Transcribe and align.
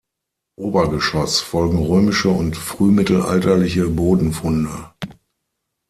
Obergeschoss 0.57 1.41
folgen 1.41 1.77
römische 1.77 2.29
und 2.29 2.57
frühmittelalterliche 2.57 3.87
Bodenfunde. 3.87 4.89